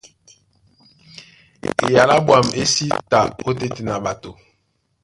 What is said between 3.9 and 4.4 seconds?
ɓato.